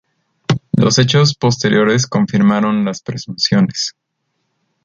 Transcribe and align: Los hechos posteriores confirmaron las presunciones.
Los 0.77 0.97
hechos 0.97 1.35
posteriores 1.35 2.07
confirmaron 2.07 2.83
las 2.85 3.03
presunciones. 3.03 3.93